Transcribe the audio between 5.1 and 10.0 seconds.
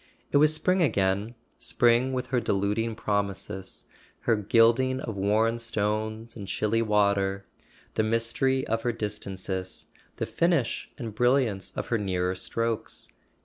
worn stones and chilly water, the mystery of her distances,